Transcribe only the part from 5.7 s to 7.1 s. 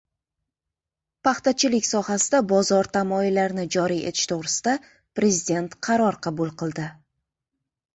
qaror qabul qildi